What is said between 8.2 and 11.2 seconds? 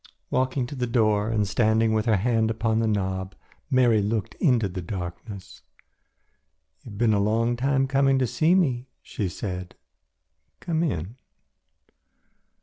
see me," she said, "come in."